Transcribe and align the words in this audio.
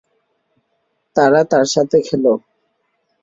তারা 1.15 1.41
তার 1.51 1.65
সাথে 1.73 1.97
খেল। 2.07 2.25